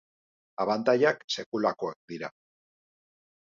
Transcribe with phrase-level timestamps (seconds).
[0.63, 2.31] Abantailak, sekulakoak dira.